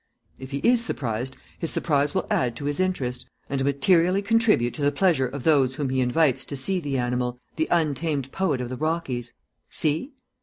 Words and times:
If 0.39 0.49
he 0.49 0.57
is 0.67 0.83
surprised, 0.83 1.37
his 1.59 1.69
surprise 1.69 2.15
will 2.15 2.25
add 2.31 2.55
to 2.55 2.65
his 2.65 2.79
interest, 2.79 3.27
and 3.47 3.63
materially 3.63 4.23
contribute 4.23 4.73
to 4.73 4.81
the 4.81 4.91
pleasure 4.91 5.27
of 5.27 5.43
those 5.43 5.75
whom 5.75 5.89
he 5.89 6.01
invites 6.01 6.43
to 6.45 6.55
see 6.55 6.79
the 6.79 6.97
animal 6.97 7.39
the 7.55 7.67
untamed 7.69 8.31
poet 8.31 8.61
of 8.61 8.69
the 8.69 8.77
Rockies. 8.77 9.33
See?" 9.69 10.13